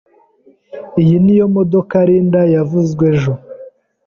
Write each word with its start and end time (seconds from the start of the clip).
Iyi 1.01 1.15
niyo 1.23 1.45
modoka 1.55 1.95
Linda 2.07 2.41
yavuzwe 2.55 3.03
ejo. 3.13 3.33